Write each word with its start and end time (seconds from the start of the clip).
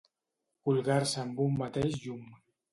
Colgar-se 0.69 1.21
amb 1.25 1.45
un 1.45 1.55
mateix 1.63 2.03
llum. 2.03 2.29